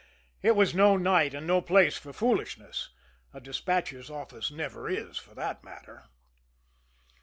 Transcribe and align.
It 0.41 0.55
was 0.55 0.73
no 0.73 0.97
night 0.97 1.35
or 1.35 1.41
no 1.41 1.61
place 1.61 1.95
for 1.95 2.11
foolishness 2.11 2.89
a 3.35 3.39
despatcher's 3.39 4.09
office 4.09 4.49
never 4.49 4.89
is, 4.89 5.19
for 5.19 5.35
that 5.35 5.63
matter. 5.63 6.05